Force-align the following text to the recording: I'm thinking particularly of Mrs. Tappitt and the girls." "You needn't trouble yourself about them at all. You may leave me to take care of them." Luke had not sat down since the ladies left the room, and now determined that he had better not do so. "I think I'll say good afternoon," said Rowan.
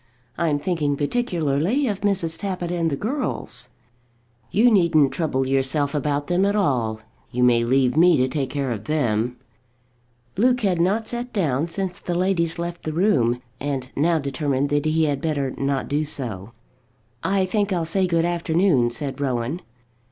I'm 0.35 0.57
thinking 0.57 0.95
particularly 0.95 1.87
of 1.87 2.01
Mrs. 2.01 2.39
Tappitt 2.39 2.71
and 2.71 2.89
the 2.89 2.95
girls." 2.95 3.69
"You 4.49 4.71
needn't 4.71 5.11
trouble 5.11 5.45
yourself 5.47 5.93
about 5.93 6.25
them 6.25 6.43
at 6.43 6.55
all. 6.55 7.01
You 7.29 7.43
may 7.43 7.63
leave 7.63 7.95
me 7.95 8.17
to 8.17 8.27
take 8.27 8.49
care 8.49 8.71
of 8.71 8.85
them." 8.85 9.37
Luke 10.37 10.61
had 10.61 10.81
not 10.81 11.07
sat 11.07 11.31
down 11.31 11.67
since 11.67 11.99
the 11.99 12.15
ladies 12.15 12.57
left 12.57 12.81
the 12.83 12.93
room, 12.93 13.43
and 13.59 13.91
now 13.95 14.17
determined 14.17 14.69
that 14.69 14.85
he 14.85 15.03
had 15.03 15.21
better 15.21 15.53
not 15.55 15.87
do 15.87 16.03
so. 16.03 16.51
"I 17.21 17.45
think 17.45 17.71
I'll 17.71 17.85
say 17.85 18.07
good 18.07 18.25
afternoon," 18.25 18.89
said 18.89 19.21
Rowan. 19.21 19.61